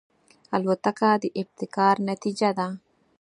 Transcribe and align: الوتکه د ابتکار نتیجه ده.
الوتکه 0.55 1.09
د 1.21 1.23
ابتکار 1.41 1.95
نتیجه 2.09 2.49
ده. 2.57 2.67